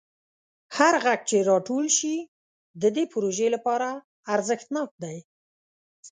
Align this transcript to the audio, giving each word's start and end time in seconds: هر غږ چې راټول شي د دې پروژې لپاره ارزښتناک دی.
هر 0.77 0.93
غږ 1.03 1.19
چې 1.29 1.37
راټول 1.51 1.85
شي 1.97 2.15
د 2.81 2.83
دې 2.95 3.03
پروژې 3.13 3.47
لپاره 3.55 3.89
ارزښتناک 4.33 4.89
دی. 5.03 5.17